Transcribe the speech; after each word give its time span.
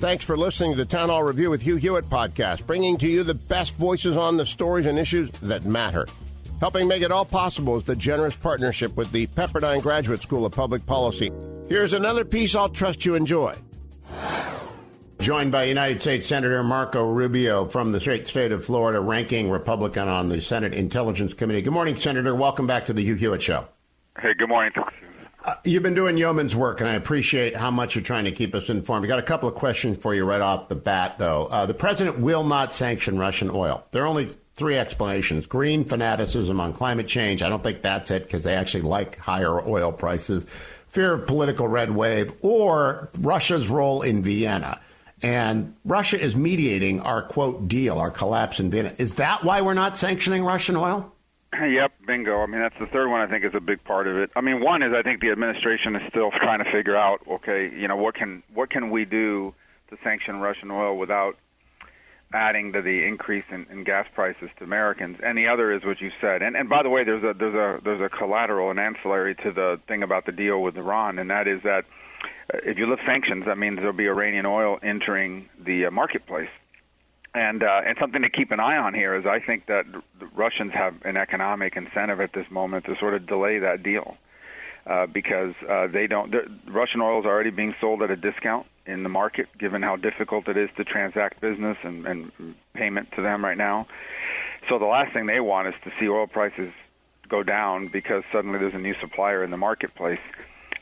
Thanks 0.00 0.24
for 0.24 0.34
listening 0.34 0.70
to 0.70 0.78
the 0.78 0.86
Town 0.86 1.10
Hall 1.10 1.22
Review 1.22 1.50
with 1.50 1.60
Hugh 1.60 1.76
Hewitt 1.76 2.06
podcast, 2.06 2.66
bringing 2.66 2.96
to 2.96 3.06
you 3.06 3.22
the 3.22 3.34
best 3.34 3.74
voices 3.74 4.16
on 4.16 4.38
the 4.38 4.46
stories 4.46 4.86
and 4.86 4.98
issues 4.98 5.28
that 5.40 5.66
matter. 5.66 6.06
Helping 6.58 6.88
make 6.88 7.02
it 7.02 7.12
all 7.12 7.26
possible 7.26 7.76
is 7.76 7.84
the 7.84 7.94
generous 7.94 8.34
partnership 8.34 8.96
with 8.96 9.12
the 9.12 9.26
Pepperdine 9.26 9.82
Graduate 9.82 10.22
School 10.22 10.46
of 10.46 10.52
Public 10.52 10.86
Policy. 10.86 11.30
Here's 11.68 11.92
another 11.92 12.24
piece 12.24 12.54
I'll 12.54 12.70
trust 12.70 13.04
you 13.04 13.14
enjoy. 13.14 13.54
Joined 15.18 15.52
by 15.52 15.64
United 15.64 16.00
States 16.00 16.26
Senator 16.26 16.62
Marco 16.62 17.04
Rubio 17.06 17.66
from 17.66 17.92
the 17.92 18.00
great 18.00 18.26
state 18.26 18.52
of 18.52 18.64
Florida, 18.64 19.00
ranking 19.00 19.50
Republican 19.50 20.08
on 20.08 20.30
the 20.30 20.40
Senate 20.40 20.72
Intelligence 20.72 21.34
Committee. 21.34 21.60
Good 21.60 21.74
morning, 21.74 21.98
Senator. 21.98 22.34
Welcome 22.34 22.66
back 22.66 22.86
to 22.86 22.94
the 22.94 23.04
Hugh 23.04 23.16
Hewitt 23.16 23.42
Show. 23.42 23.66
Hey, 24.18 24.32
good 24.32 24.48
morning. 24.48 24.72
Uh, 25.42 25.54
you've 25.64 25.82
been 25.82 25.94
doing 25.94 26.18
yeoman's 26.18 26.54
work, 26.54 26.80
and 26.80 26.88
I 26.88 26.94
appreciate 26.94 27.56
how 27.56 27.70
much 27.70 27.94
you're 27.94 28.04
trying 28.04 28.24
to 28.24 28.32
keep 28.32 28.54
us 28.54 28.68
informed. 28.68 29.06
I 29.06 29.08
got 29.08 29.18
a 29.18 29.22
couple 29.22 29.48
of 29.48 29.54
questions 29.54 29.96
for 29.96 30.14
you 30.14 30.24
right 30.24 30.40
off 30.40 30.68
the 30.68 30.74
bat, 30.74 31.18
though. 31.18 31.46
Uh, 31.46 31.64
the 31.64 31.72
president 31.72 32.18
will 32.18 32.44
not 32.44 32.74
sanction 32.74 33.18
Russian 33.18 33.48
oil. 33.50 33.82
There 33.90 34.02
are 34.02 34.06
only 34.06 34.36
three 34.56 34.76
explanations 34.76 35.46
green 35.46 35.84
fanaticism 35.84 36.60
on 36.60 36.74
climate 36.74 37.08
change. 37.08 37.42
I 37.42 37.48
don't 37.48 37.62
think 37.62 37.80
that's 37.80 38.10
it 38.10 38.24
because 38.24 38.44
they 38.44 38.54
actually 38.54 38.82
like 38.82 39.16
higher 39.16 39.66
oil 39.66 39.92
prices, 39.92 40.44
fear 40.88 41.14
of 41.14 41.26
political 41.26 41.66
red 41.66 41.90
wave, 41.90 42.34
or 42.42 43.08
Russia's 43.18 43.68
role 43.68 44.02
in 44.02 44.22
Vienna. 44.22 44.78
And 45.22 45.74
Russia 45.86 46.20
is 46.20 46.36
mediating 46.36 47.00
our 47.00 47.22
quote 47.22 47.66
deal, 47.66 47.98
our 47.98 48.10
collapse 48.10 48.60
in 48.60 48.70
Vienna. 48.70 48.92
Is 48.98 49.14
that 49.14 49.42
why 49.42 49.62
we're 49.62 49.72
not 49.72 49.96
sanctioning 49.96 50.44
Russian 50.44 50.76
oil? 50.76 51.14
Yep, 51.60 51.92
bingo. 52.06 52.40
I 52.40 52.46
mean, 52.46 52.60
that's 52.60 52.78
the 52.78 52.86
third 52.86 53.08
one. 53.08 53.20
I 53.20 53.26
think 53.26 53.44
is 53.44 53.54
a 53.54 53.60
big 53.60 53.82
part 53.84 54.06
of 54.06 54.16
it. 54.16 54.30
I 54.36 54.40
mean, 54.40 54.60
one 54.60 54.82
is 54.82 54.92
I 54.92 55.02
think 55.02 55.20
the 55.20 55.30
administration 55.30 55.96
is 55.96 56.02
still 56.08 56.30
trying 56.40 56.62
to 56.64 56.70
figure 56.70 56.96
out, 56.96 57.20
okay, 57.28 57.70
you 57.74 57.88
know, 57.88 57.96
what 57.96 58.14
can 58.14 58.42
what 58.54 58.70
can 58.70 58.90
we 58.90 59.04
do 59.04 59.54
to 59.90 59.98
sanction 60.04 60.40
Russian 60.40 60.70
oil 60.70 60.96
without 60.96 61.36
adding 62.32 62.72
to 62.72 62.82
the 62.82 63.04
increase 63.04 63.44
in, 63.50 63.66
in 63.70 63.84
gas 63.84 64.06
prices 64.14 64.50
to 64.58 64.64
Americans. 64.64 65.18
And 65.22 65.36
the 65.36 65.48
other 65.48 65.72
is 65.72 65.84
what 65.84 66.00
you 66.00 66.10
said. 66.20 66.42
And 66.42 66.56
and 66.56 66.68
by 66.68 66.82
the 66.82 66.88
way, 66.88 67.04
there's 67.04 67.24
a 67.24 67.34
there's 67.36 67.54
a 67.54 67.80
there's 67.82 68.00
a 68.00 68.08
collateral 68.08 68.70
and 68.70 68.78
ancillary 68.78 69.34
to 69.36 69.50
the 69.50 69.80
thing 69.88 70.02
about 70.02 70.26
the 70.26 70.32
deal 70.32 70.62
with 70.62 70.76
Iran, 70.76 71.18
and 71.18 71.30
that 71.30 71.48
is 71.48 71.62
that 71.64 71.84
uh, 72.54 72.58
if 72.64 72.78
you 72.78 72.88
lift 72.88 73.02
sanctions, 73.04 73.46
that 73.46 73.58
means 73.58 73.78
there'll 73.78 73.92
be 73.92 74.08
Iranian 74.08 74.46
oil 74.46 74.78
entering 74.82 75.48
the 75.58 75.86
uh, 75.86 75.90
marketplace. 75.90 76.50
And 77.32 77.62
uh, 77.62 77.82
and 77.86 77.96
something 78.00 78.22
to 78.22 78.30
keep 78.30 78.50
an 78.50 78.58
eye 78.58 78.76
on 78.76 78.92
here 78.92 79.14
is 79.14 79.24
I 79.24 79.38
think 79.38 79.66
that 79.66 79.84
the 80.18 80.26
Russians 80.34 80.72
have 80.72 80.94
an 81.04 81.16
economic 81.16 81.76
incentive 81.76 82.20
at 82.20 82.32
this 82.32 82.50
moment 82.50 82.86
to 82.86 82.96
sort 82.98 83.14
of 83.14 83.26
delay 83.26 83.60
that 83.60 83.84
deal 83.84 84.16
uh, 84.86 85.06
because 85.06 85.54
uh, 85.68 85.86
they 85.86 86.08
don't. 86.08 86.34
Russian 86.66 87.00
oil 87.00 87.20
is 87.20 87.26
already 87.26 87.50
being 87.50 87.74
sold 87.80 88.02
at 88.02 88.10
a 88.10 88.16
discount 88.16 88.66
in 88.84 89.04
the 89.04 89.08
market, 89.08 89.46
given 89.58 89.82
how 89.82 89.94
difficult 89.94 90.48
it 90.48 90.56
is 90.56 90.70
to 90.76 90.84
transact 90.84 91.40
business 91.40 91.76
and, 91.84 92.06
and 92.06 92.32
payment 92.74 93.08
to 93.12 93.22
them 93.22 93.44
right 93.44 93.58
now. 93.58 93.86
So 94.68 94.80
the 94.80 94.86
last 94.86 95.12
thing 95.12 95.26
they 95.26 95.40
want 95.40 95.68
is 95.68 95.74
to 95.84 95.92
see 96.00 96.08
oil 96.08 96.26
prices 96.26 96.72
go 97.28 97.44
down 97.44 97.88
because 97.88 98.24
suddenly 98.32 98.58
there's 98.58 98.74
a 98.74 98.78
new 98.78 98.94
supplier 99.00 99.44
in 99.44 99.50
the 99.50 99.56
marketplace. 99.56 100.18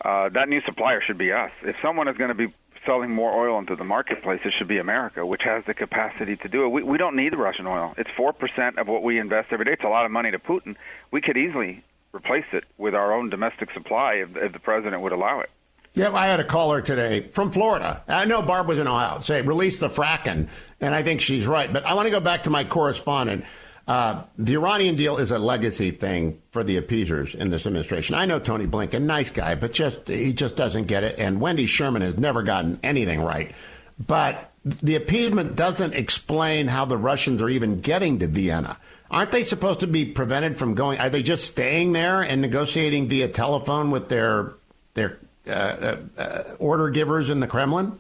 Uh, 0.03 0.29
that 0.31 0.49
new 0.49 0.63
supplier 0.63 1.03
should 1.03 1.19
be 1.19 1.33
us. 1.33 1.51
If 1.63 1.77
someone 1.83 2.09
is 2.09 2.17
going 2.17 2.29
to 2.29 2.35
be 2.35 2.55
selling 2.89 3.11
more 3.11 3.33
oil 3.33 3.59
into 3.59 3.77
the 3.77 3.85
marketplace, 3.85 4.41
it 4.45 4.55
should 4.57 4.67
be 4.67 4.79
America, 4.79 5.25
which 5.25 5.43
has 5.45 5.63
the 5.67 5.75
capacity 5.75 6.37
to 6.37 6.49
do 6.49 6.65
it. 6.65 6.69
We, 6.69 6.83
we 6.83 6.97
don't 6.97 7.15
need 7.15 7.33
the 7.33 7.37
Russian 7.37 7.67
oil. 7.67 7.95
It's 7.99 8.09
4% 8.19 8.79
of 8.79 8.89
what 8.89 9.03
we 9.03 9.19
invest 9.19 9.49
every 9.53 9.67
day. 9.67 9.73
It's 9.73 9.85
a 9.85 9.89
lot 9.89 10.07
of 10.07 10.11
money 10.11 10.31
to 10.31 10.39
Putin. 10.39 10.75
We 11.11 11.21
could 11.21 11.37
easily 11.37 11.85
replace 12.15 12.47
it 12.53 12.65
with 12.79 12.95
our 12.95 13.13
own 13.13 13.29
domestic 13.29 13.71
supply 13.75 14.15
if, 14.15 14.35
if 14.37 14.53
the 14.53 14.59
president 14.59 15.03
would 15.03 15.13
allow 15.13 15.41
it. 15.41 15.51
Yeah, 15.93 16.15
I 16.15 16.27
had 16.27 16.41
a 16.41 16.45
caller 16.45 16.81
today 16.81 17.29
from 17.29 17.51
Florida. 17.51 18.03
I 18.09 18.25
know 18.25 18.41
Barb 18.41 18.69
was 18.69 18.79
in 18.79 18.87
Ohio. 18.87 19.21
Say, 19.21 19.43
release 19.43 19.79
the 19.79 19.89
fracking. 19.89 20.49
And 20.81 20.95
I 20.95 21.03
think 21.03 21.21
she's 21.21 21.47
right. 21.47 21.71
But 21.71 21.85
I 21.85 21.95
want 21.95 22.07
to 22.07 22.11
go 22.11 22.21
back 22.21 22.45
to 22.45 22.51
my 22.51 22.65
correspondent. 22.65 23.45
Uh, 23.89 24.23
the 24.37 24.55
Iranian 24.55 24.97
deal 24.97 25.17
is 25.17 25.31
a 25.31 25.39
legacy 25.39 25.91
thing 25.91 26.43
for 26.51 26.63
the 26.63 26.77
appeasers 26.77 27.35
in 27.35 27.49
this 27.49 27.65
administration. 27.65 28.15
I 28.15 28.27
know 28.27 28.39
Tony 28.39 28.67
Blinken, 28.67 29.03
nice 29.03 29.31
guy, 29.31 29.55
but 29.55 29.73
just 29.73 30.07
he 30.07 30.35
just 30.35 30.57
doesn't 30.57 30.85
get 30.85 31.05
it. 31.05 31.19
And 31.19 31.41
Wendy 31.41 31.65
Sherman 31.65 32.03
has 32.03 32.19
never 32.19 32.43
gotten 32.43 32.79
anything 32.83 33.23
right. 33.23 33.51
But 33.99 34.53
the 34.63 34.95
appeasement 34.95 35.57
doesn't 35.57 35.95
explain 35.95 36.67
how 36.67 36.85
the 36.85 36.99
Russians 36.99 37.41
are 37.41 37.49
even 37.49 37.81
getting 37.81 38.19
to 38.19 38.27
Vienna. 38.27 38.77
Aren't 39.11 39.31
they 39.31 39.43
supposed 39.43 39.81
to 39.81 39.87
be 39.87 40.05
prevented 40.05 40.59
from 40.59 40.75
going? 40.75 41.01
Are 41.01 41.09
they 41.09 41.23
just 41.23 41.47
staying 41.47 41.93
there 41.93 42.21
and 42.21 42.43
negotiating 42.43 43.09
via 43.09 43.29
telephone 43.29 43.91
with 43.91 44.11
their 44.11 44.53
their 44.93 45.19
uh, 45.47 45.51
uh, 45.51 45.97
uh 46.19 46.43
order 46.59 46.91
givers 46.91 47.31
in 47.31 47.41
the 47.41 47.47
Kremlin? 47.47 47.99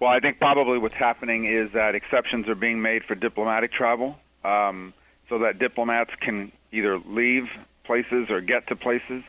Well, 0.00 0.10
I 0.10 0.18
think 0.18 0.40
probably 0.40 0.78
what's 0.78 0.94
happening 0.94 1.44
is 1.44 1.70
that 1.72 1.94
exceptions 1.94 2.48
are 2.48 2.56
being 2.56 2.82
made 2.82 3.04
for 3.04 3.14
diplomatic 3.14 3.70
travel 3.70 4.18
um, 4.46 4.94
so 5.28 5.38
that 5.38 5.58
diplomats 5.58 6.14
can 6.20 6.52
either 6.72 6.98
leave 6.98 7.50
places 7.84 8.30
or 8.30 8.40
get 8.40 8.68
to 8.68 8.76
places. 8.76 9.22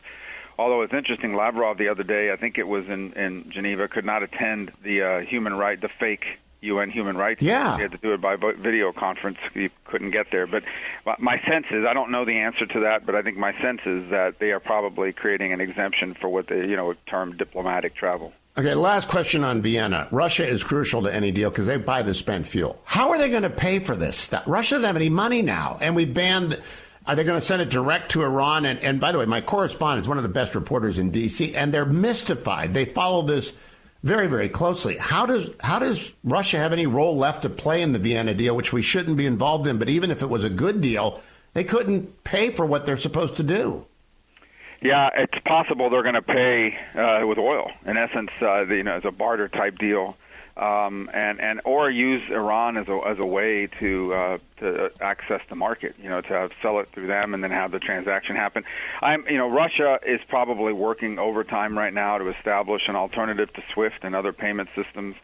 Although 0.58 0.82
it's 0.82 0.94
interesting, 0.94 1.36
Lavrov 1.36 1.78
the 1.78 1.88
other 1.88 2.02
day, 2.02 2.32
I 2.32 2.36
think 2.36 2.58
it 2.58 2.66
was 2.66 2.88
in, 2.88 3.12
in 3.12 3.50
Geneva, 3.50 3.86
could 3.88 4.04
not 4.04 4.22
attend 4.22 4.72
the 4.82 5.02
uh, 5.02 5.20
human 5.20 5.54
right, 5.54 5.80
the 5.80 5.88
fake 5.88 6.38
UN 6.60 6.90
human 6.90 7.16
rights. 7.16 7.40
Yeah. 7.40 7.76
He 7.76 7.82
had 7.82 7.92
to 7.92 7.98
do 7.98 8.12
it 8.12 8.20
by 8.20 8.36
video 8.36 8.92
conference. 8.92 9.38
He 9.54 9.70
couldn't 9.84 10.10
get 10.10 10.32
there. 10.32 10.46
But 10.46 10.64
my 11.18 11.40
sense 11.46 11.66
is, 11.70 11.84
I 11.84 11.92
don't 11.94 12.10
know 12.10 12.24
the 12.24 12.38
answer 12.38 12.66
to 12.66 12.80
that, 12.80 13.06
but 13.06 13.14
I 13.14 13.22
think 13.22 13.36
my 13.36 13.52
sense 13.60 13.82
is 13.86 14.10
that 14.10 14.40
they 14.40 14.50
are 14.50 14.60
probably 14.60 15.12
creating 15.12 15.52
an 15.52 15.60
exemption 15.60 16.14
for 16.14 16.28
what 16.28 16.48
they, 16.48 16.66
you 16.66 16.76
know, 16.76 16.94
term 17.06 17.36
diplomatic 17.36 17.94
travel. 17.94 18.32
Okay, 18.58 18.74
last 18.74 19.06
question 19.06 19.44
on 19.44 19.62
Vienna. 19.62 20.08
Russia 20.10 20.44
is 20.44 20.64
crucial 20.64 21.02
to 21.02 21.14
any 21.14 21.30
deal 21.30 21.48
because 21.48 21.68
they 21.68 21.76
buy 21.76 22.02
the 22.02 22.12
spent 22.12 22.44
fuel. 22.44 22.82
How 22.82 23.10
are 23.10 23.18
they 23.18 23.30
going 23.30 23.44
to 23.44 23.50
pay 23.50 23.78
for 23.78 23.94
this 23.94 24.16
stuff? 24.16 24.42
Russia 24.48 24.74
doesn't 24.74 24.84
have 24.84 24.96
any 24.96 25.08
money 25.08 25.42
now, 25.42 25.78
and 25.80 25.94
we 25.94 26.04
banned. 26.04 26.60
Are 27.06 27.14
they 27.14 27.22
going 27.22 27.38
to 27.38 27.46
send 27.46 27.62
it 27.62 27.68
direct 27.68 28.10
to 28.12 28.24
Iran? 28.24 28.66
And, 28.66 28.80
and 28.80 29.00
by 29.00 29.12
the 29.12 29.18
way, 29.20 29.26
my 29.26 29.42
correspondent 29.42 30.04
is 30.04 30.08
one 30.08 30.16
of 30.16 30.24
the 30.24 30.28
best 30.28 30.56
reporters 30.56 30.98
in 30.98 31.12
D.C., 31.12 31.54
and 31.54 31.72
they're 31.72 31.86
mystified. 31.86 32.74
They 32.74 32.84
follow 32.84 33.22
this 33.22 33.52
very, 34.02 34.26
very 34.26 34.48
closely. 34.48 34.96
How 34.96 35.24
does 35.24 35.50
how 35.60 35.78
does 35.78 36.12
Russia 36.24 36.58
have 36.58 36.72
any 36.72 36.88
role 36.88 37.16
left 37.16 37.42
to 37.42 37.48
play 37.48 37.80
in 37.80 37.92
the 37.92 38.00
Vienna 38.00 38.34
deal, 38.34 38.56
which 38.56 38.72
we 38.72 38.82
shouldn't 38.82 39.16
be 39.16 39.26
involved 39.26 39.68
in? 39.68 39.78
But 39.78 39.88
even 39.88 40.10
if 40.10 40.20
it 40.20 40.28
was 40.28 40.42
a 40.42 40.50
good 40.50 40.80
deal, 40.80 41.20
they 41.52 41.62
couldn't 41.62 42.24
pay 42.24 42.50
for 42.50 42.66
what 42.66 42.86
they're 42.86 42.98
supposed 42.98 43.36
to 43.36 43.44
do. 43.44 43.86
Yeah, 44.80 45.10
it's 45.16 45.38
possible 45.44 45.90
they're 45.90 46.02
going 46.02 46.14
to 46.14 46.22
pay 46.22 46.78
uh, 46.94 47.26
with 47.26 47.38
oil. 47.38 47.70
In 47.84 47.96
essence, 47.96 48.30
uh, 48.40 48.64
the, 48.64 48.76
you 48.76 48.84
know, 48.84 48.94
as 48.94 49.04
a 49.04 49.10
barter 49.10 49.48
type 49.48 49.78
deal, 49.78 50.16
um, 50.56 51.10
and 51.12 51.40
and 51.40 51.60
or 51.64 51.90
use 51.90 52.22
Iran 52.30 52.76
as 52.76 52.88
a 52.88 52.96
as 53.06 53.18
a 53.18 53.26
way 53.26 53.68
to 53.80 54.14
uh, 54.14 54.38
to 54.58 54.92
access 55.00 55.40
the 55.48 55.56
market. 55.56 55.96
You 56.00 56.08
know, 56.08 56.20
to 56.20 56.50
sell 56.62 56.78
it 56.80 56.88
through 56.92 57.08
them 57.08 57.34
and 57.34 57.42
then 57.42 57.50
have 57.50 57.72
the 57.72 57.80
transaction 57.80 58.36
happen. 58.36 58.64
I'm, 59.00 59.26
you 59.28 59.38
know, 59.38 59.48
Russia 59.48 59.98
is 60.04 60.20
probably 60.28 60.72
working 60.72 61.18
overtime 61.18 61.76
right 61.76 61.92
now 61.92 62.18
to 62.18 62.28
establish 62.28 62.88
an 62.88 62.96
alternative 62.96 63.52
to 63.54 63.62
SWIFT 63.72 64.04
and 64.04 64.14
other 64.14 64.32
payment 64.32 64.68
systems 64.74 65.16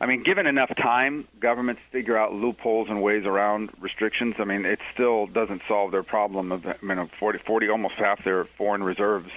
I 0.00 0.06
mean, 0.06 0.22
given 0.22 0.46
enough 0.46 0.74
time, 0.76 1.28
governments 1.38 1.80
figure 1.92 2.16
out 2.16 2.34
loopholes 2.34 2.88
and 2.88 3.02
ways 3.02 3.24
around 3.24 3.70
restrictions. 3.80 4.34
I 4.38 4.44
mean, 4.44 4.64
it 4.64 4.80
still 4.92 5.26
doesn't 5.26 5.62
solve 5.68 5.92
their 5.92 6.02
problem 6.02 6.52
of 6.52 6.66
I 6.66 6.74
mean, 6.82 7.06
40, 7.18 7.38
40 7.38 7.68
almost 7.68 7.94
half 7.94 8.24
their 8.24 8.44
foreign 8.44 8.82
reserves. 8.82 9.30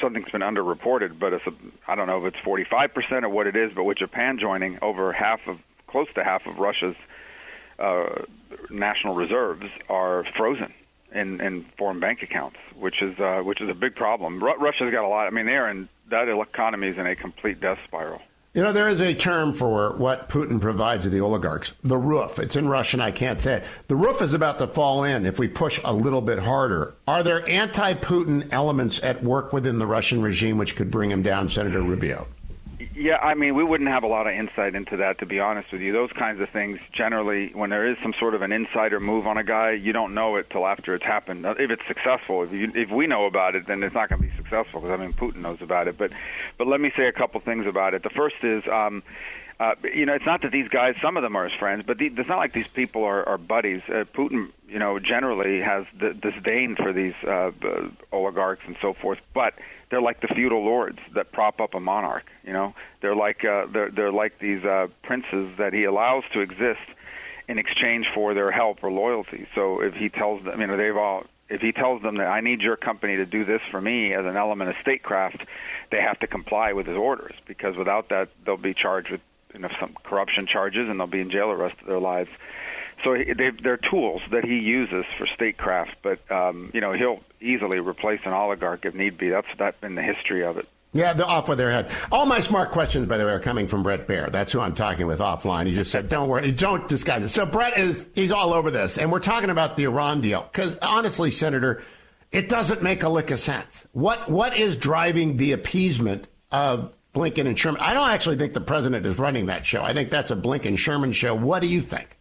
Something's 0.00 0.30
been 0.30 0.42
underreported, 0.42 1.18
but 1.18 1.32
it's 1.32 1.46
a, 1.46 1.52
I 1.86 1.94
don't 1.94 2.06
know 2.06 2.24
if 2.24 2.34
it's 2.34 2.44
45 2.44 2.94
percent 2.94 3.24
of 3.24 3.32
what 3.32 3.46
it 3.46 3.56
is. 3.56 3.72
But 3.72 3.84
with 3.84 3.98
Japan 3.98 4.38
joining, 4.38 4.78
over 4.82 5.12
half 5.12 5.46
of, 5.46 5.58
close 5.86 6.08
to 6.14 6.24
half 6.24 6.46
of 6.46 6.58
Russia's 6.58 6.96
uh, 7.78 8.22
national 8.70 9.14
reserves 9.14 9.66
are 9.88 10.24
frozen 10.36 10.72
in, 11.12 11.40
in 11.40 11.64
foreign 11.78 12.00
bank 12.00 12.22
accounts, 12.22 12.58
which 12.78 13.02
is 13.02 13.18
uh, 13.18 13.40
which 13.42 13.60
is 13.60 13.68
a 13.68 13.74
big 13.74 13.94
problem. 13.94 14.42
Ru- 14.42 14.56
Russia's 14.58 14.92
got 14.92 15.04
a 15.04 15.08
lot. 15.08 15.26
I 15.26 15.30
mean, 15.30 15.46
they're 15.46 15.68
in 15.70 15.88
that 16.10 16.28
economy 16.28 16.88
is 16.88 16.98
in 16.98 17.06
a 17.06 17.16
complete 17.16 17.60
death 17.60 17.78
spiral. 17.84 18.22
You 18.56 18.62
know, 18.62 18.72
there 18.72 18.88
is 18.88 19.02
a 19.02 19.12
term 19.12 19.52
for 19.52 19.92
what 19.98 20.30
Putin 20.30 20.58
provides 20.58 21.04
to 21.04 21.10
the 21.10 21.20
oligarchs 21.20 21.74
the 21.84 21.98
roof. 21.98 22.38
It's 22.38 22.56
in 22.56 22.70
Russian, 22.70 23.02
I 23.02 23.10
can't 23.10 23.38
say 23.38 23.56
it. 23.56 23.64
The 23.88 23.96
roof 23.96 24.22
is 24.22 24.32
about 24.32 24.56
to 24.60 24.66
fall 24.66 25.04
in 25.04 25.26
if 25.26 25.38
we 25.38 25.46
push 25.46 25.78
a 25.84 25.92
little 25.92 26.22
bit 26.22 26.38
harder. 26.38 26.94
Are 27.06 27.22
there 27.22 27.46
anti 27.46 27.92
Putin 27.92 28.50
elements 28.50 28.98
at 29.02 29.22
work 29.22 29.52
within 29.52 29.78
the 29.78 29.86
Russian 29.86 30.22
regime 30.22 30.56
which 30.56 30.74
could 30.74 30.90
bring 30.90 31.10
him 31.10 31.20
down, 31.20 31.50
Senator 31.50 31.82
Rubio? 31.82 32.28
Yeah, 32.98 33.18
I 33.18 33.34
mean, 33.34 33.54
we 33.54 33.62
wouldn't 33.62 33.90
have 33.90 34.04
a 34.04 34.06
lot 34.06 34.26
of 34.26 34.32
insight 34.32 34.74
into 34.74 34.96
that, 34.96 35.18
to 35.18 35.26
be 35.26 35.38
honest 35.38 35.70
with 35.70 35.82
you. 35.82 35.92
Those 35.92 36.12
kinds 36.12 36.40
of 36.40 36.48
things, 36.48 36.80
generally, 36.92 37.50
when 37.50 37.68
there 37.68 37.86
is 37.86 37.98
some 38.02 38.14
sort 38.14 38.34
of 38.34 38.40
an 38.40 38.52
insider 38.52 39.00
move 39.00 39.26
on 39.26 39.36
a 39.36 39.44
guy, 39.44 39.72
you 39.72 39.92
don't 39.92 40.14
know 40.14 40.36
it 40.36 40.48
till 40.48 40.66
after 40.66 40.94
it's 40.94 41.04
happened. 41.04 41.44
If 41.44 41.70
it's 41.70 41.86
successful, 41.86 42.42
if 42.42 42.52
you, 42.52 42.72
if 42.74 42.90
we 42.90 43.06
know 43.06 43.26
about 43.26 43.54
it, 43.54 43.66
then 43.66 43.82
it's 43.82 43.94
not 43.94 44.08
going 44.08 44.22
to 44.22 44.28
be 44.28 44.34
successful 44.34 44.80
because 44.80 44.98
I 44.98 45.02
mean, 45.04 45.12
Putin 45.12 45.42
knows 45.42 45.60
about 45.60 45.88
it. 45.88 45.98
But, 45.98 46.12
but 46.56 46.68
let 46.68 46.80
me 46.80 46.90
say 46.96 47.06
a 47.06 47.12
couple 47.12 47.38
things 47.40 47.66
about 47.66 47.92
it. 47.92 48.02
The 48.02 48.10
first 48.10 48.36
is. 48.42 48.66
Um, 48.66 49.02
uh, 49.58 49.74
you 49.84 50.04
know, 50.04 50.12
it's 50.12 50.26
not 50.26 50.42
that 50.42 50.52
these 50.52 50.68
guys, 50.68 50.96
some 51.00 51.16
of 51.16 51.22
them 51.22 51.34
are 51.34 51.48
his 51.48 51.58
friends, 51.58 51.82
but 51.86 51.96
the, 51.96 52.12
it's 52.14 52.28
not 52.28 52.36
like 52.36 52.52
these 52.52 52.68
people 52.68 53.04
are, 53.04 53.26
are 53.26 53.38
buddies. 53.38 53.80
Uh, 53.88 54.04
Putin, 54.12 54.50
you 54.68 54.78
know, 54.78 54.98
generally 54.98 55.62
has 55.62 55.86
the 55.98 56.12
disdain 56.12 56.76
for 56.76 56.92
these 56.92 57.14
uh, 57.22 57.52
the 57.62 57.90
oligarchs 58.12 58.60
and 58.66 58.76
so 58.82 58.92
forth, 58.92 59.18
but 59.32 59.54
they're 59.90 60.00
like 60.00 60.20
the 60.20 60.28
feudal 60.28 60.64
lords 60.64 60.98
that 61.14 61.32
prop 61.32 61.60
up 61.60 61.74
a 61.74 61.80
monarch. 61.80 62.26
You 62.44 62.52
know, 62.52 62.74
they're 63.00 63.16
like 63.16 63.44
uh, 63.44 63.66
they're 63.66 63.90
they're 63.90 64.12
like 64.12 64.38
these 64.38 64.64
uh, 64.64 64.88
princes 65.02 65.56
that 65.58 65.72
he 65.72 65.84
allows 65.84 66.24
to 66.32 66.40
exist 66.40 66.80
in 67.48 67.58
exchange 67.58 68.08
for 68.12 68.34
their 68.34 68.50
help 68.50 68.82
or 68.82 68.90
loyalty. 68.90 69.46
So 69.54 69.80
if 69.80 69.94
he 69.94 70.08
tells 70.08 70.42
them, 70.42 70.60
you 70.60 70.66
know, 70.66 70.76
they've 70.76 70.96
all 70.96 71.24
if 71.48 71.60
he 71.60 71.72
tells 71.72 72.02
them 72.02 72.16
that 72.16 72.26
I 72.26 72.40
need 72.40 72.60
your 72.60 72.76
company 72.76 73.16
to 73.16 73.26
do 73.26 73.44
this 73.44 73.62
for 73.70 73.80
me 73.80 74.12
as 74.12 74.26
an 74.26 74.36
element 74.36 74.70
of 74.70 74.76
statecraft, 74.78 75.44
they 75.90 76.00
have 76.00 76.18
to 76.20 76.26
comply 76.26 76.72
with 76.72 76.86
his 76.86 76.96
orders 76.96 77.34
because 77.46 77.76
without 77.76 78.08
that, 78.08 78.30
they'll 78.44 78.56
be 78.56 78.74
charged 78.74 79.10
with 79.10 79.20
you 79.54 79.60
know, 79.60 79.70
some 79.78 79.96
corruption 80.04 80.46
charges, 80.46 80.88
and 80.88 80.98
they'll 80.98 81.06
be 81.06 81.20
in 81.20 81.30
jail 81.30 81.48
the 81.48 81.56
rest 81.56 81.80
of 81.80 81.86
their 81.86 82.00
lives. 82.00 82.30
So 83.04 83.14
they, 83.14 83.50
they're 83.50 83.76
tools 83.76 84.22
that 84.30 84.44
he 84.44 84.58
uses 84.58 85.04
for 85.18 85.26
statecraft, 85.26 85.96
but 86.02 86.30
um, 86.30 86.70
you 86.74 86.80
know 86.80 86.92
he'll 86.92 87.20
easily 87.40 87.78
replace 87.78 88.20
an 88.24 88.32
oligarch 88.32 88.84
if 88.84 88.94
need 88.94 89.18
be. 89.18 89.28
That's 89.28 89.48
that's 89.58 89.78
been 89.80 89.94
the 89.94 90.02
history 90.02 90.42
of 90.42 90.56
it. 90.56 90.68
Yeah, 90.92 91.12
they're 91.12 91.26
off 91.26 91.48
with 91.48 91.58
their 91.58 91.70
head. 91.70 91.90
All 92.10 92.24
my 92.24 92.40
smart 92.40 92.70
questions, 92.70 93.06
by 93.06 93.18
the 93.18 93.26
way, 93.26 93.32
are 93.32 93.40
coming 93.40 93.68
from 93.68 93.82
Brett 93.82 94.06
Baier. 94.06 94.32
That's 94.32 94.50
who 94.52 94.60
I'm 94.60 94.74
talking 94.74 95.06
with 95.06 95.18
offline. 95.18 95.66
He 95.66 95.74
just 95.74 95.90
said, 95.90 96.08
"Don't 96.08 96.28
worry, 96.28 96.50
don't 96.52 96.88
disguise 96.88 97.22
it." 97.22 97.28
So 97.28 97.44
Brett 97.44 97.76
is 97.78 98.06
he's 98.14 98.32
all 98.32 98.54
over 98.54 98.70
this, 98.70 98.96
and 98.96 99.12
we're 99.12 99.20
talking 99.20 99.50
about 99.50 99.76
the 99.76 99.84
Iran 99.84 100.20
deal 100.20 100.48
because 100.50 100.76
honestly, 100.78 101.30
Senator, 101.30 101.82
it 102.32 102.48
doesn't 102.48 102.82
make 102.82 103.02
a 103.02 103.08
lick 103.08 103.30
of 103.30 103.38
sense. 103.38 103.86
What 103.92 104.30
what 104.30 104.56
is 104.56 104.76
driving 104.76 105.36
the 105.36 105.52
appeasement 105.52 106.28
of 106.50 106.92
Blinken 107.16 107.46
and 107.46 107.58
Sherman. 107.58 107.80
I 107.80 107.94
don't 107.94 108.10
actually 108.10 108.36
think 108.36 108.52
the 108.52 108.60
president 108.60 109.06
is 109.06 109.18
running 109.18 109.46
that 109.46 109.64
show. 109.64 109.82
I 109.82 109.94
think 109.94 110.10
that's 110.10 110.30
a 110.30 110.36
Blinken 110.36 110.76
Sherman 110.76 111.12
show. 111.12 111.34
What 111.34 111.62
do 111.62 111.68
you 111.68 111.80
think? 111.80 112.15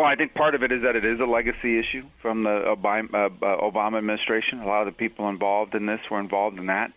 Well, 0.00 0.08
I 0.08 0.16
think 0.16 0.32
part 0.32 0.54
of 0.54 0.62
it 0.62 0.72
is 0.72 0.80
that 0.84 0.96
it 0.96 1.04
is 1.04 1.20
a 1.20 1.26
legacy 1.26 1.78
issue 1.78 2.04
from 2.22 2.44
the 2.44 2.74
Obama, 2.74 3.30
uh, 3.42 3.98
administration. 3.98 4.60
A 4.60 4.66
lot 4.66 4.80
of 4.80 4.86
the 4.86 4.96
people 4.96 5.28
involved 5.28 5.74
in 5.74 5.84
this 5.84 6.00
were 6.10 6.18
involved 6.18 6.58
in 6.58 6.68
that, 6.68 6.90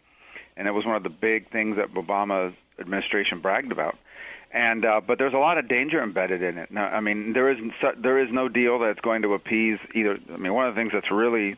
and 0.55 0.69
it 0.69 0.71
was 0.71 0.85
one 0.85 0.95
of 0.95 1.03
the 1.03 1.09
big 1.09 1.51
things 1.51 1.75
that 1.75 1.93
Obama's 1.93 2.55
administration 2.79 3.41
bragged 3.41 3.73
about. 3.73 3.97
And 4.53 4.85
uh, 4.85 5.01
but 5.05 5.17
there's 5.17 5.33
a 5.33 5.37
lot 5.37 5.57
of 5.57 5.67
danger 5.67 6.01
embedded 6.01 6.41
in 6.41 6.57
it. 6.57 6.71
Now, 6.71 6.85
I 6.85 7.01
mean, 7.01 7.33
there 7.33 7.51
is 7.51 7.57
there 8.01 8.23
is 8.23 8.29
no 8.31 8.47
deal 8.47 8.79
that's 8.79 9.01
going 9.01 9.23
to 9.23 9.33
appease 9.33 9.79
either. 9.93 10.17
I 10.33 10.37
mean, 10.37 10.53
one 10.53 10.69
of 10.69 10.73
the 10.73 10.79
things 10.79 10.93
that's 10.93 11.11
really 11.11 11.57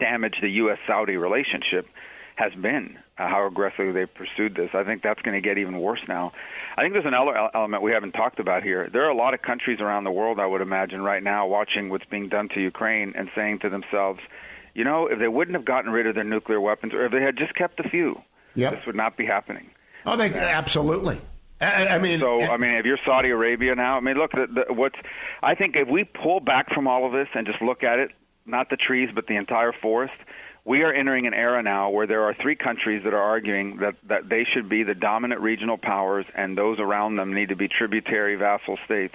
damaged 0.00 0.38
the 0.42 0.50
U.S. 0.62 0.78
Saudi 0.88 1.16
relationship 1.16 1.86
has 2.38 2.54
been, 2.54 2.96
uh, 3.18 3.26
how 3.26 3.44
aggressively 3.48 3.90
they've 3.90 4.14
pursued 4.14 4.54
this. 4.54 4.70
I 4.72 4.84
think 4.84 5.02
that's 5.02 5.20
going 5.22 5.34
to 5.34 5.40
get 5.40 5.58
even 5.58 5.80
worse 5.80 5.98
now. 6.06 6.32
I 6.76 6.82
think 6.82 6.92
there's 6.92 7.04
another 7.04 7.36
element 7.52 7.82
we 7.82 7.90
haven't 7.90 8.12
talked 8.12 8.38
about 8.38 8.62
here. 8.62 8.88
There 8.92 9.04
are 9.04 9.10
a 9.10 9.16
lot 9.16 9.34
of 9.34 9.42
countries 9.42 9.80
around 9.80 10.04
the 10.04 10.12
world, 10.12 10.38
I 10.38 10.46
would 10.46 10.60
imagine, 10.60 11.02
right 11.02 11.22
now 11.22 11.48
watching 11.48 11.88
what's 11.88 12.04
being 12.04 12.28
done 12.28 12.48
to 12.54 12.60
Ukraine 12.60 13.14
and 13.16 13.28
saying 13.34 13.58
to 13.60 13.68
themselves, 13.68 14.20
you 14.72 14.84
know, 14.84 15.08
if 15.08 15.18
they 15.18 15.26
wouldn't 15.26 15.56
have 15.56 15.64
gotten 15.64 15.90
rid 15.90 16.06
of 16.06 16.14
their 16.14 16.22
nuclear 16.22 16.60
weapons, 16.60 16.94
or 16.94 17.06
if 17.06 17.10
they 17.10 17.20
had 17.20 17.36
just 17.36 17.56
kept 17.56 17.80
a 17.80 17.88
few, 17.88 18.22
yep. 18.54 18.72
this 18.72 18.86
would 18.86 18.94
not 18.94 19.16
be 19.16 19.26
happening. 19.26 19.70
Oh, 20.06 20.16
they 20.16 20.32
absolutely. 20.32 21.20
I, 21.60 21.88
I 21.88 21.98
mean, 21.98 22.20
so 22.20 22.40
I 22.40 22.56
mean, 22.56 22.74
if 22.74 22.86
you're 22.86 23.00
Saudi 23.04 23.30
Arabia 23.30 23.74
now, 23.74 23.96
I 23.96 24.00
mean, 24.00 24.16
look, 24.16 24.30
the, 24.30 24.46
the, 24.46 24.72
what's 24.72 24.94
I 25.42 25.56
think 25.56 25.74
if 25.74 25.88
we 25.88 26.04
pull 26.04 26.38
back 26.38 26.72
from 26.72 26.86
all 26.86 27.04
of 27.04 27.10
this 27.10 27.26
and 27.34 27.48
just 27.48 27.60
look 27.60 27.82
at 27.82 27.98
it, 27.98 28.12
not 28.46 28.70
the 28.70 28.76
trees, 28.76 29.10
but 29.12 29.26
the 29.26 29.34
entire 29.34 29.72
forest, 29.72 30.14
we 30.68 30.82
are 30.82 30.92
entering 30.92 31.26
an 31.26 31.32
era 31.32 31.62
now 31.62 31.88
where 31.88 32.06
there 32.06 32.24
are 32.24 32.34
three 32.42 32.54
countries 32.54 33.02
that 33.04 33.14
are 33.14 33.22
arguing 33.22 33.78
that, 33.78 33.94
that 34.06 34.28
they 34.28 34.44
should 34.44 34.68
be 34.68 34.82
the 34.82 34.94
dominant 34.94 35.40
regional 35.40 35.78
powers 35.78 36.26
and 36.36 36.58
those 36.58 36.78
around 36.78 37.16
them 37.16 37.32
need 37.32 37.48
to 37.48 37.56
be 37.56 37.68
tributary 37.68 38.36
vassal 38.36 38.76
states. 38.84 39.14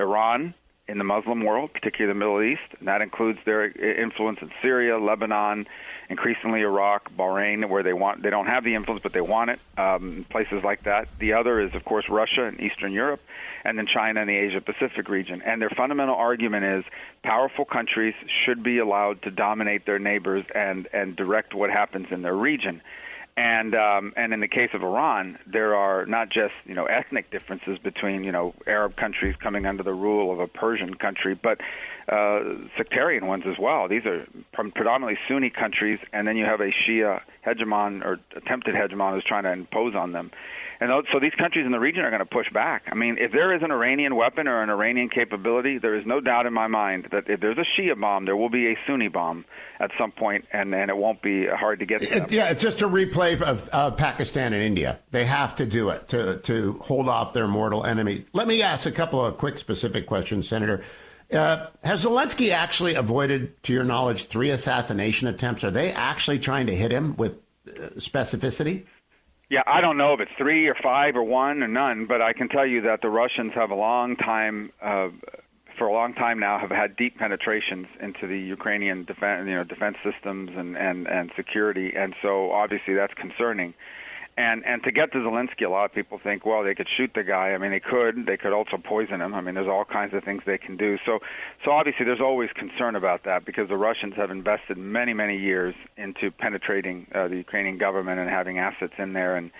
Iran 0.00 0.54
in 0.88 0.96
the 0.96 1.04
Muslim 1.04 1.44
world, 1.44 1.72
particularly 1.72 2.12
the 2.12 2.18
Middle 2.18 2.42
East, 2.42 2.78
and 2.78 2.88
that 2.88 3.02
includes 3.02 3.38
their 3.44 3.66
influence 3.66 4.38
in 4.40 4.50
Syria, 4.62 4.98
Lebanon, 4.98 5.66
increasingly 6.08 6.62
Iraq, 6.62 7.12
Bahrain, 7.14 7.68
where 7.68 7.82
they 7.82 7.92
want 7.92 8.22
they 8.22 8.30
don't 8.30 8.46
have 8.46 8.64
the 8.64 8.74
influence 8.74 9.02
but 9.02 9.12
they 9.12 9.20
want 9.20 9.50
it. 9.50 9.60
Um, 9.76 10.24
places 10.30 10.64
like 10.64 10.84
that. 10.84 11.08
The 11.18 11.34
other 11.34 11.60
is 11.60 11.74
of 11.74 11.84
course 11.84 12.06
Russia 12.08 12.44
and 12.44 12.58
Eastern 12.60 12.92
Europe, 12.92 13.20
and 13.64 13.76
then 13.76 13.86
China 13.86 14.20
and 14.20 14.28
the 14.28 14.36
Asia 14.36 14.62
Pacific 14.62 15.08
region. 15.08 15.42
And 15.42 15.60
their 15.60 15.70
fundamental 15.70 16.14
argument 16.14 16.64
is 16.64 16.84
powerful 17.22 17.66
countries 17.66 18.14
should 18.44 18.62
be 18.62 18.78
allowed 18.78 19.22
to 19.22 19.30
dominate 19.30 19.84
their 19.84 19.98
neighbors 19.98 20.44
and 20.54 20.88
and 20.92 21.14
direct 21.14 21.54
what 21.54 21.70
happens 21.70 22.06
in 22.10 22.22
their 22.22 22.36
region. 22.36 22.80
And 23.38 23.72
um, 23.76 24.12
and 24.16 24.32
in 24.32 24.40
the 24.40 24.48
case 24.48 24.70
of 24.74 24.82
Iran, 24.82 25.38
there 25.46 25.76
are 25.76 26.04
not 26.06 26.28
just 26.28 26.54
you 26.64 26.74
know 26.74 26.86
ethnic 26.86 27.30
differences 27.30 27.78
between 27.78 28.24
you 28.24 28.32
know 28.32 28.52
Arab 28.66 28.96
countries 28.96 29.36
coming 29.40 29.64
under 29.64 29.84
the 29.84 29.92
rule 29.92 30.32
of 30.32 30.40
a 30.40 30.48
Persian 30.48 30.94
country, 30.94 31.38
but 31.40 31.60
uh, 32.08 32.40
sectarian 32.76 33.26
ones 33.26 33.44
as 33.46 33.58
well. 33.58 33.88
These 33.88 34.06
are 34.06 34.26
predominantly 34.52 35.18
Sunni 35.28 35.50
countries, 35.50 35.98
and 36.12 36.26
then 36.26 36.36
you 36.36 36.44
have 36.44 36.60
a 36.60 36.70
Shia 36.70 37.20
hegemon 37.46 38.04
or 38.04 38.18
attempted 38.34 38.74
hegemon 38.74 39.14
who's 39.14 39.24
trying 39.24 39.44
to 39.44 39.52
impose 39.52 39.94
on 39.94 40.12
them. 40.12 40.30
And 40.80 40.90
so 41.12 41.18
these 41.18 41.34
countries 41.36 41.66
in 41.66 41.72
the 41.72 41.80
region 41.80 42.04
are 42.04 42.10
going 42.10 42.20
to 42.20 42.26
push 42.26 42.46
back. 42.52 42.84
I 42.90 42.94
mean, 42.94 43.16
if 43.18 43.32
there 43.32 43.52
is 43.54 43.62
an 43.64 43.72
Iranian 43.72 44.14
weapon 44.14 44.46
or 44.46 44.62
an 44.62 44.70
Iranian 44.70 45.08
capability, 45.08 45.78
there 45.78 45.96
is 45.96 46.06
no 46.06 46.20
doubt 46.20 46.46
in 46.46 46.52
my 46.52 46.68
mind 46.68 47.08
that 47.10 47.28
if 47.28 47.40
there's 47.40 47.58
a 47.58 47.64
Shia 47.80 48.00
bomb, 48.00 48.26
there 48.26 48.36
will 48.36 48.48
be 48.48 48.68
a 48.68 48.78
Sunni 48.86 49.08
bomb 49.08 49.44
at 49.80 49.90
some 49.98 50.12
point, 50.12 50.44
and, 50.52 50.72
and 50.74 50.88
it 50.88 50.96
won't 50.96 51.20
be 51.20 51.46
hard 51.46 51.80
to 51.80 51.86
get 51.86 52.00
to 52.00 52.26
Yeah, 52.30 52.50
it's 52.50 52.62
just 52.62 52.80
a 52.82 52.88
replay 52.88 53.40
of 53.42 53.68
uh, 53.72 53.90
Pakistan 53.90 54.52
and 54.52 54.62
India. 54.62 55.00
They 55.10 55.24
have 55.24 55.56
to 55.56 55.66
do 55.66 55.88
it 55.88 56.08
to, 56.10 56.38
to 56.38 56.78
hold 56.80 57.08
off 57.08 57.32
their 57.32 57.48
mortal 57.48 57.84
enemy. 57.84 58.26
Let 58.32 58.46
me 58.46 58.62
ask 58.62 58.86
a 58.86 58.92
couple 58.92 59.24
of 59.24 59.36
quick, 59.36 59.58
specific 59.58 60.06
questions, 60.06 60.48
Senator. 60.48 60.84
Uh, 61.32 61.66
has 61.84 62.04
Zelensky 62.04 62.50
actually 62.52 62.94
avoided, 62.94 63.62
to 63.64 63.72
your 63.72 63.84
knowledge, 63.84 64.26
three 64.26 64.50
assassination 64.50 65.28
attempts? 65.28 65.62
Are 65.62 65.70
they 65.70 65.92
actually 65.92 66.38
trying 66.38 66.66
to 66.66 66.74
hit 66.74 66.90
him 66.90 67.16
with 67.16 67.38
uh, 67.68 67.88
specificity? 67.96 68.84
Yeah, 69.50 69.62
I 69.66 69.80
don't 69.80 69.96
know 69.96 70.14
if 70.14 70.20
it's 70.20 70.30
three 70.36 70.66
or 70.68 70.76
five 70.82 71.16
or 71.16 71.22
one 71.24 71.62
or 71.62 71.68
none, 71.68 72.06
but 72.06 72.20
I 72.20 72.32
can 72.32 72.48
tell 72.48 72.66
you 72.66 72.82
that 72.82 73.00
the 73.02 73.08
Russians 73.08 73.52
have 73.54 73.70
a 73.70 73.74
long 73.74 74.16
time, 74.16 74.72
uh, 74.82 75.08
for 75.78 75.86
a 75.86 75.92
long 75.92 76.12
time 76.14 76.38
now, 76.38 76.58
have 76.58 76.70
had 76.70 76.96
deep 76.96 77.18
penetrations 77.18 77.86
into 78.00 78.26
the 78.26 78.38
Ukrainian 78.38 79.04
defense, 79.04 79.46
you 79.46 79.54
know, 79.54 79.64
defense 79.64 79.96
systems 80.04 80.50
and 80.54 80.76
and 80.76 81.06
and 81.06 81.30
security, 81.36 81.94
and 81.96 82.14
so 82.20 82.50
obviously 82.50 82.94
that's 82.94 83.14
concerning. 83.14 83.74
And 84.38 84.64
and 84.64 84.84
to 84.84 84.92
get 84.92 85.10
to 85.12 85.18
Zelensky, 85.18 85.66
a 85.66 85.68
lot 85.68 85.84
of 85.86 85.92
people 85.92 86.20
think, 86.22 86.46
well, 86.46 86.62
they 86.62 86.76
could 86.76 86.86
shoot 86.96 87.10
the 87.12 87.24
guy. 87.24 87.50
I 87.54 87.58
mean, 87.58 87.72
they 87.72 87.80
could. 87.80 88.24
They 88.24 88.36
could 88.36 88.52
also 88.52 88.76
poison 88.76 89.20
him. 89.20 89.34
I 89.34 89.40
mean, 89.40 89.56
there's 89.56 89.66
all 89.66 89.84
kinds 89.84 90.14
of 90.14 90.22
things 90.22 90.42
they 90.46 90.58
can 90.58 90.76
do. 90.76 90.96
So, 91.04 91.18
so 91.64 91.72
obviously, 91.72 92.06
there's 92.06 92.20
always 92.20 92.48
concern 92.54 92.94
about 92.94 93.24
that 93.24 93.44
because 93.44 93.68
the 93.68 93.76
Russians 93.76 94.14
have 94.16 94.30
invested 94.30 94.78
many, 94.78 95.12
many 95.12 95.36
years 95.36 95.74
into 95.96 96.30
penetrating 96.30 97.08
uh, 97.12 97.26
the 97.26 97.34
Ukrainian 97.34 97.78
government 97.78 98.20
and 98.20 98.30
having 98.30 98.60
assets 98.60 98.92
in 98.96 99.12
there. 99.12 99.34
And 99.36 99.50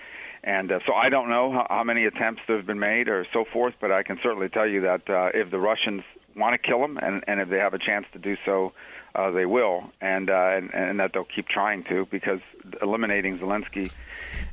and 0.45 0.71
uh, 0.71 0.79
so 0.87 0.93
I 0.93 1.09
don't 1.09 1.27
know 1.27 1.51
how, 1.51 1.67
how 1.69 1.83
many 1.83 2.05
attempts 2.05 2.43
there 2.47 2.55
have 2.55 2.65
been 2.65 2.79
made 2.79 3.09
or 3.09 3.27
so 3.33 3.43
forth, 3.51 3.73
but 3.81 3.91
I 3.91 4.03
can 4.03 4.17
certainly 4.23 4.47
tell 4.47 4.65
you 4.65 4.79
that 4.79 5.09
uh, 5.09 5.31
if 5.33 5.51
the 5.51 5.59
Russians 5.59 6.03
want 6.37 6.53
to 6.53 6.57
kill 6.57 6.81
him 6.85 6.97
and 6.97 7.21
and 7.27 7.41
if 7.41 7.49
they 7.49 7.57
have 7.57 7.73
a 7.73 7.79
chance 7.79 8.05
to 8.13 8.19
do 8.19 8.37
so, 8.45 8.71
uh, 9.15 9.31
they 9.31 9.45
will, 9.45 9.91
and, 10.01 10.29
uh, 10.29 10.51
and 10.53 10.73
and 10.73 10.99
that 10.99 11.13
they'll 11.13 11.23
keep 11.23 11.47
trying 11.47 11.83
to 11.85 12.05
because 12.11 12.39
eliminating 12.81 13.39
Zelensky 13.39 13.91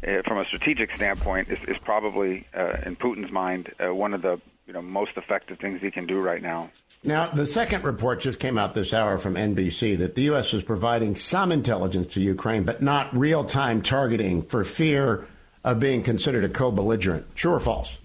uh, 0.07 0.23
from 0.23 0.39
a 0.39 0.45
strategic 0.45 0.95
standpoint 0.95 1.49
is, 1.49 1.59
is 1.69 1.79
probably 1.79 2.47
uh, 2.57 2.77
in 2.85 2.97
Putin's 2.97 3.31
mind 3.31 3.73
uh, 3.79 3.95
one 3.95 4.15
of 4.15 4.23
the 4.23 4.41
you 4.67 4.73
know 4.73 4.83
most 4.83 5.13
effective 5.17 5.59
things 5.59 5.81
he 5.81 5.91
can 5.91 6.07
do 6.07 6.21
right 6.21 6.43
now. 6.43 6.71
Now, 7.05 7.27
the 7.27 7.47
second 7.47 7.85
report 7.85 8.21
just 8.21 8.41
came 8.41 8.59
out 8.59 8.75
this 8.75 8.93
hour 8.93 9.19
from 9.19 9.35
NBC 9.35 9.97
that 9.99 10.15
the 10.15 10.23
U.S. 10.23 10.53
is 10.53 10.65
providing 10.65 11.15
some 11.15 11.53
intelligence 11.53 12.15
to 12.15 12.21
Ukraine, 12.21 12.65
but 12.65 12.83
not 12.83 13.17
real 13.17 13.45
time 13.45 13.81
targeting 13.81 14.43
for 14.43 14.65
fear 14.65 15.27
of 15.63 15.79
being 15.79 16.03
considered 16.03 16.45
a 16.45 16.49
co 16.49 16.71
belligerent. 16.71 17.37
True 17.37 17.53
or 17.53 17.61
false? 17.61 17.99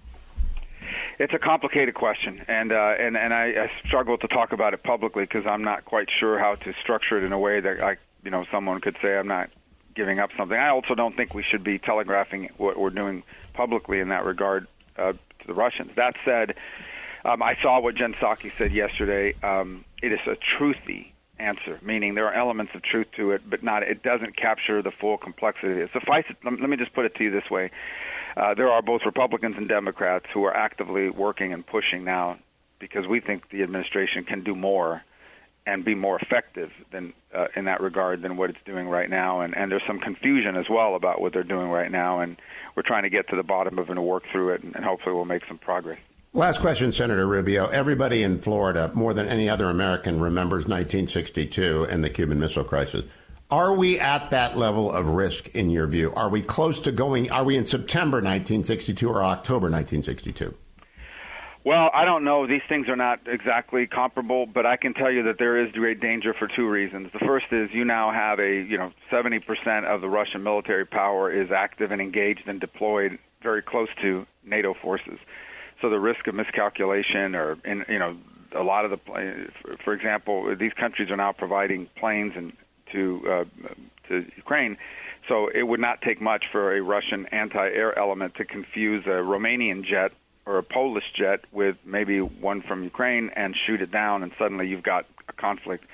It's 1.18 1.34
a 1.34 1.38
complicated 1.38 1.94
question, 1.94 2.44
and 2.48 2.72
uh, 2.72 2.94
and 2.98 3.16
and 3.16 3.34
I, 3.34 3.44
I 3.46 3.70
struggle 3.86 4.18
to 4.18 4.28
talk 4.28 4.52
about 4.52 4.74
it 4.74 4.82
publicly 4.82 5.24
because 5.24 5.46
I'm 5.46 5.62
not 5.62 5.84
quite 5.84 6.08
sure 6.10 6.38
how 6.38 6.54
to 6.56 6.72
structure 6.82 7.18
it 7.18 7.24
in 7.24 7.32
a 7.32 7.38
way 7.38 7.60
that 7.60 7.80
I, 7.82 7.96
you 8.24 8.30
know, 8.30 8.44
someone 8.50 8.80
could 8.80 8.96
say 9.02 9.16
I'm 9.16 9.28
not 9.28 9.50
giving 9.94 10.18
up 10.18 10.30
something. 10.36 10.56
I 10.56 10.68
also 10.68 10.94
don't 10.94 11.16
think 11.16 11.34
we 11.34 11.42
should 11.42 11.62
be 11.62 11.78
telegraphing 11.78 12.50
what 12.56 12.78
we're 12.78 12.90
doing 12.90 13.22
publicly 13.52 14.00
in 14.00 14.08
that 14.08 14.24
regard 14.24 14.66
uh, 14.96 15.12
to 15.12 15.46
the 15.46 15.54
Russians. 15.54 15.92
That 15.96 16.16
said, 16.24 16.54
um, 17.24 17.42
I 17.42 17.56
saw 17.62 17.80
what 17.80 17.94
Jen 17.94 18.14
Psaki 18.14 18.56
said 18.56 18.72
yesterday. 18.72 19.34
Um, 19.42 19.84
it 20.02 20.12
is 20.12 20.20
a 20.26 20.36
truthy 20.36 21.12
answer, 21.38 21.78
meaning 21.82 22.14
there 22.14 22.26
are 22.26 22.34
elements 22.34 22.72
of 22.74 22.82
truth 22.82 23.08
to 23.16 23.32
it, 23.32 23.42
but 23.48 23.62
not 23.62 23.82
it 23.82 24.02
doesn't 24.02 24.36
capture 24.36 24.80
the 24.82 24.90
full 24.90 25.18
complexity. 25.18 25.86
Suffice 25.92 26.24
it. 26.30 26.36
Let 26.44 26.58
me 26.58 26.76
just 26.76 26.92
put 26.94 27.04
it 27.04 27.14
to 27.16 27.24
you 27.24 27.30
this 27.30 27.50
way: 27.50 27.70
uh, 28.36 28.54
there 28.54 28.70
are 28.70 28.82
both 28.82 29.02
Republicans 29.04 29.56
and 29.56 29.68
Democrats 29.68 30.26
who 30.32 30.44
are 30.44 30.56
actively 30.56 31.10
working 31.10 31.52
and 31.52 31.66
pushing 31.66 32.04
now 32.04 32.38
because 32.78 33.06
we 33.06 33.20
think 33.20 33.50
the 33.50 33.62
administration 33.62 34.24
can 34.24 34.42
do 34.42 34.54
more 34.54 35.02
and 35.64 35.84
be 35.84 35.94
more 35.94 36.18
effective 36.18 36.72
than 36.90 37.12
uh, 37.32 37.46
in 37.54 37.66
that 37.66 37.80
regard 37.80 38.22
than 38.22 38.36
what 38.36 38.50
it's 38.50 38.58
doing 38.64 38.88
right 38.88 39.08
now. 39.08 39.40
And, 39.40 39.56
and 39.56 39.70
there's 39.70 39.86
some 39.86 40.00
confusion 40.00 40.56
as 40.56 40.68
well 40.68 40.96
about 40.96 41.20
what 41.20 41.32
they're 41.32 41.44
doing 41.44 41.70
right 41.70 41.90
now, 41.90 42.20
and 42.20 42.36
we're 42.74 42.82
trying 42.82 43.04
to 43.04 43.10
get 43.10 43.28
to 43.28 43.36
the 43.36 43.44
bottom 43.44 43.78
of 43.78 43.88
it 43.88 43.92
and 43.92 44.04
work 44.04 44.24
through 44.32 44.54
it, 44.54 44.62
and, 44.62 44.74
and 44.74 44.84
hopefully 44.84 45.14
we'll 45.14 45.24
make 45.24 45.46
some 45.46 45.58
progress. 45.58 46.00
Last 46.34 46.60
question, 46.60 46.92
Senator 46.92 47.26
Rubio. 47.26 47.66
Everybody 47.66 48.22
in 48.22 48.40
Florida, 48.40 48.90
more 48.94 49.12
than 49.12 49.28
any 49.28 49.48
other 49.48 49.66
American, 49.66 50.18
remembers 50.18 50.64
1962 50.66 51.86
and 51.90 52.02
the 52.02 52.10
Cuban 52.10 52.40
Missile 52.40 52.64
Crisis. 52.64 53.04
Are 53.52 53.74
we 53.74 54.00
at 54.00 54.30
that 54.30 54.56
level 54.56 54.90
of 54.90 55.10
risk 55.10 55.54
in 55.54 55.68
your 55.68 55.86
view? 55.86 56.14
Are 56.16 56.30
we 56.30 56.40
close 56.40 56.80
to 56.80 56.90
going? 56.90 57.30
Are 57.30 57.44
we 57.44 57.58
in 57.58 57.66
September 57.66 58.16
1962 58.16 59.06
or 59.06 59.22
October 59.22 59.68
1962? 59.68 60.54
Well, 61.62 61.90
I 61.92 62.06
don't 62.06 62.24
know. 62.24 62.46
These 62.46 62.62
things 62.66 62.88
are 62.88 62.96
not 62.96 63.20
exactly 63.26 63.86
comparable, 63.86 64.46
but 64.46 64.64
I 64.64 64.78
can 64.78 64.94
tell 64.94 65.12
you 65.12 65.24
that 65.24 65.36
there 65.38 65.62
is 65.62 65.70
great 65.72 66.00
danger 66.00 66.32
for 66.32 66.48
two 66.48 66.66
reasons. 66.66 67.12
The 67.12 67.18
first 67.18 67.44
is 67.50 67.68
you 67.74 67.84
now 67.84 68.10
have 68.10 68.40
a, 68.40 68.62
you 68.62 68.78
know, 68.78 68.90
70% 69.10 69.84
of 69.84 70.00
the 70.00 70.08
Russian 70.08 70.42
military 70.42 70.86
power 70.86 71.30
is 71.30 71.50
active 71.50 71.92
and 71.92 72.00
engaged 72.00 72.48
and 72.48 72.58
deployed 72.58 73.18
very 73.42 73.60
close 73.60 73.90
to 74.00 74.26
NATO 74.46 74.72
forces. 74.72 75.18
So 75.82 75.90
the 75.90 76.00
risk 76.00 76.26
of 76.26 76.34
miscalculation 76.34 77.34
or, 77.34 77.58
in, 77.66 77.84
you 77.86 77.98
know, 77.98 78.16
a 78.52 78.62
lot 78.62 78.86
of 78.86 78.92
the, 78.92 79.50
for 79.84 79.92
example, 79.92 80.56
these 80.56 80.72
countries 80.72 81.10
are 81.10 81.16
now 81.18 81.32
providing 81.32 81.90
planes 81.96 82.32
and 82.34 82.54
to 82.92 83.22
uh, 83.30 83.44
to 84.08 84.26
Ukraine. 84.36 84.76
So 85.28 85.48
it 85.48 85.62
would 85.62 85.80
not 85.80 86.02
take 86.02 86.20
much 86.20 86.44
for 86.50 86.76
a 86.76 86.80
Russian 86.80 87.26
anti-air 87.26 87.96
element 87.96 88.34
to 88.36 88.44
confuse 88.44 89.06
a 89.06 89.22
Romanian 89.22 89.84
jet 89.84 90.12
or 90.46 90.58
a 90.58 90.62
Polish 90.62 91.04
jet 91.14 91.44
with 91.52 91.76
maybe 91.84 92.20
one 92.20 92.62
from 92.62 92.82
Ukraine 92.82 93.30
and 93.36 93.56
shoot 93.56 93.80
it 93.80 93.92
down, 93.92 94.22
and 94.24 94.32
suddenly 94.38 94.68
you've 94.68 94.82
got 94.82 95.06
a 95.28 95.32
conflict. 95.32 95.84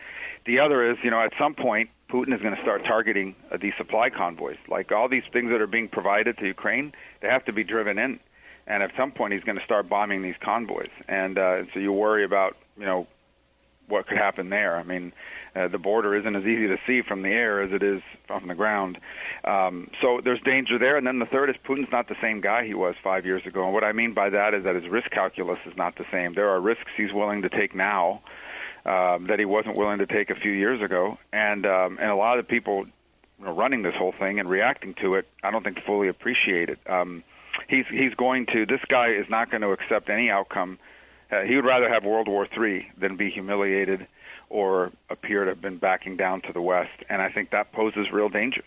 The 0.46 0.60
other 0.60 0.90
is, 0.90 0.96
you 1.02 1.10
know, 1.10 1.20
at 1.20 1.32
some 1.38 1.54
point, 1.54 1.90
Putin 2.08 2.34
is 2.34 2.40
going 2.40 2.56
to 2.56 2.62
start 2.62 2.84
targeting 2.84 3.36
uh, 3.52 3.58
these 3.58 3.74
supply 3.76 4.08
convoys. 4.08 4.56
Like 4.66 4.92
all 4.92 5.08
these 5.08 5.24
things 5.30 5.50
that 5.50 5.60
are 5.60 5.66
being 5.66 5.88
provided 5.88 6.38
to 6.38 6.46
Ukraine, 6.46 6.94
they 7.20 7.28
have 7.28 7.44
to 7.44 7.52
be 7.52 7.64
driven 7.64 7.98
in. 7.98 8.18
And 8.66 8.82
at 8.82 8.92
some 8.96 9.12
point, 9.12 9.34
he's 9.34 9.44
going 9.44 9.58
to 9.58 9.64
start 9.64 9.90
bombing 9.90 10.22
these 10.22 10.36
convoys. 10.40 10.90
And 11.06 11.38
uh, 11.38 11.64
so 11.72 11.80
you 11.80 11.92
worry 11.92 12.24
about, 12.24 12.56
you 12.78 12.86
know, 12.86 13.06
what 13.88 14.06
could 14.06 14.18
happen 14.18 14.48
there. 14.48 14.76
I 14.76 14.82
mean, 14.82 15.12
uh, 15.54 15.68
the 15.68 15.78
border 15.78 16.14
isn't 16.16 16.36
as 16.36 16.44
easy 16.44 16.68
to 16.68 16.78
see 16.86 17.02
from 17.02 17.22
the 17.22 17.30
air 17.30 17.62
as 17.62 17.72
it 17.72 17.82
is 17.82 18.02
from 18.26 18.46
the 18.48 18.54
ground. 18.54 18.98
Um, 19.44 19.90
so 20.00 20.20
there's 20.22 20.40
danger 20.42 20.78
there. 20.78 20.96
And 20.96 21.06
then 21.06 21.18
the 21.18 21.26
third 21.26 21.50
is 21.50 21.56
Putin's 21.64 21.90
not 21.90 22.08
the 22.08 22.16
same 22.20 22.40
guy 22.40 22.66
he 22.66 22.74
was 22.74 22.94
five 23.02 23.24
years 23.26 23.46
ago. 23.46 23.64
And 23.64 23.72
what 23.72 23.84
I 23.84 23.92
mean 23.92 24.14
by 24.14 24.30
that 24.30 24.54
is 24.54 24.64
that 24.64 24.74
his 24.74 24.88
risk 24.88 25.10
calculus 25.10 25.58
is 25.66 25.76
not 25.76 25.96
the 25.96 26.06
same. 26.10 26.34
There 26.34 26.50
are 26.50 26.60
risks 26.60 26.90
he's 26.96 27.12
willing 27.12 27.42
to 27.42 27.48
take 27.48 27.74
now 27.74 28.22
um, 28.84 29.26
that 29.26 29.38
he 29.38 29.44
wasn't 29.44 29.76
willing 29.76 29.98
to 29.98 30.06
take 30.06 30.30
a 30.30 30.34
few 30.34 30.52
years 30.52 30.80
ago. 30.82 31.18
And 31.32 31.66
um, 31.66 31.98
and 32.00 32.10
a 32.10 32.16
lot 32.16 32.38
of 32.38 32.46
the 32.46 32.50
people 32.50 32.86
you 33.38 33.44
know, 33.44 33.52
running 33.52 33.82
this 33.82 33.94
whole 33.94 34.12
thing 34.12 34.40
and 34.40 34.48
reacting 34.48 34.94
to 34.94 35.14
it, 35.14 35.28
I 35.42 35.50
don't 35.50 35.62
think 35.62 35.82
fully 35.84 36.08
appreciate 36.08 36.68
it. 36.70 36.78
Um, 36.88 37.22
he's 37.68 37.86
he's 37.90 38.14
going 38.14 38.46
to. 38.46 38.66
This 38.66 38.80
guy 38.88 39.08
is 39.08 39.28
not 39.28 39.50
going 39.50 39.62
to 39.62 39.70
accept 39.70 40.10
any 40.10 40.30
outcome. 40.30 40.78
Uh, 41.30 41.42
he 41.42 41.56
would 41.56 41.64
rather 41.64 41.88
have 41.88 42.04
World 42.04 42.28
War 42.28 42.46
III 42.46 42.90
than 42.98 43.16
be 43.16 43.30
humiliated 43.30 44.06
or 44.50 44.92
appear 45.10 45.44
to 45.44 45.50
have 45.50 45.60
been 45.60 45.76
backing 45.76 46.16
down 46.16 46.40
to 46.42 46.52
the 46.52 46.62
West. 46.62 46.90
And 47.08 47.20
I 47.20 47.30
think 47.30 47.50
that 47.50 47.72
poses 47.72 48.10
real 48.10 48.28
dangers. 48.28 48.64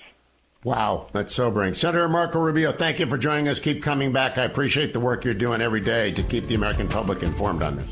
Wow, 0.64 1.08
that's 1.12 1.34
sobering. 1.34 1.74
Senator 1.74 2.08
Marco 2.08 2.40
Rubio, 2.40 2.72
thank 2.72 3.00
you 3.00 3.08
for 3.08 3.18
joining 3.18 3.48
us. 3.48 3.58
Keep 3.58 3.82
coming 3.82 4.12
back. 4.12 4.38
I 4.38 4.44
appreciate 4.44 4.94
the 4.94 5.00
work 5.00 5.26
you're 5.26 5.34
doing 5.34 5.60
every 5.60 5.82
day 5.82 6.12
to 6.12 6.22
keep 6.22 6.48
the 6.48 6.54
American 6.54 6.88
public 6.88 7.24
informed 7.24 7.64
on 7.64 7.78
this. 7.78 7.90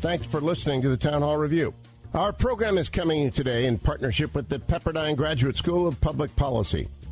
Thanks 0.00 0.26
for 0.26 0.40
listening 0.40 0.80
to 0.80 0.88
the 0.88 0.96
Town 0.96 1.20
Hall 1.20 1.36
Review. 1.36 1.74
Our 2.14 2.32
program 2.32 2.78
is 2.78 2.88
coming 2.88 3.30
today 3.30 3.66
in 3.66 3.78
partnership 3.78 4.34
with 4.34 4.48
the 4.48 4.58
Pepperdine 4.58 5.16
Graduate 5.16 5.56
School 5.56 5.86
of 5.86 6.00
Public 6.00 6.34
Policy. 6.34 6.88